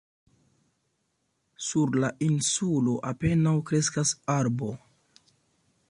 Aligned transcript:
Sur 1.65 1.93
la 2.05 2.09
insulo 2.29 2.97
apenaŭ 3.13 3.55
kreskas 3.69 4.15
arbo. 4.39 4.73